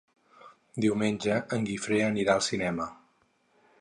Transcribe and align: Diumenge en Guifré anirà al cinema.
Diumenge 0.85 1.37
en 1.57 1.67
Guifré 1.67 1.99
anirà 2.07 2.39
al 2.39 2.45
cinema. 2.47 2.89